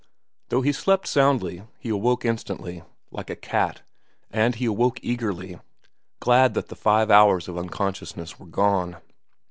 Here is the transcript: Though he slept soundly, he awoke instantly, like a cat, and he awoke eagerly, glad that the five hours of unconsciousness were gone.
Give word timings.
Though 0.49 0.61
he 0.63 0.71
slept 0.71 1.05
soundly, 1.05 1.61
he 1.77 1.89
awoke 1.89 2.25
instantly, 2.25 2.81
like 3.11 3.29
a 3.29 3.35
cat, 3.35 3.83
and 4.31 4.55
he 4.55 4.65
awoke 4.65 4.99
eagerly, 5.03 5.59
glad 6.19 6.55
that 6.55 6.69
the 6.69 6.75
five 6.75 7.11
hours 7.11 7.47
of 7.47 7.55
unconsciousness 7.55 8.39
were 8.39 8.47
gone. 8.47 8.97